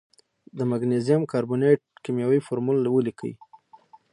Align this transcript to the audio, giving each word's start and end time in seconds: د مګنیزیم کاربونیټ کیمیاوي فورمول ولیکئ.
د 0.57 0.59
مګنیزیم 0.71 1.21
کاربونیټ 1.31 1.79
کیمیاوي 2.03 2.39
فورمول 2.45 2.79
ولیکئ. 2.89 3.33